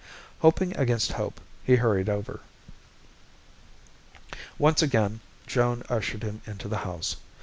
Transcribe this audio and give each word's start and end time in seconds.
Hoping 0.39 0.75
against 0.77 1.11
hope, 1.11 1.39
he 1.63 1.75
hurried 1.75 2.09
over. 2.09 2.39
Once 4.57 4.81
again, 4.81 5.19
Joan 5.45 5.83
ushered 5.89 6.23
him 6.23 6.41
into 6.47 6.67
the 6.67 6.77
house. 6.79 7.17